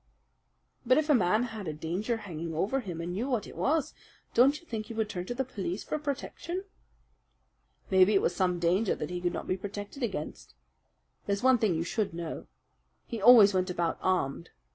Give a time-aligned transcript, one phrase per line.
[0.83, 3.93] "But if a man had a danger hanging over him, and knew what it was,
[4.33, 6.63] don't you think he would turn to the police for protection?"
[7.91, 10.55] "Maybe it was some danger that he could not be protected against.
[11.27, 12.47] There's one thing you should know.
[13.05, 14.49] He always went about armed.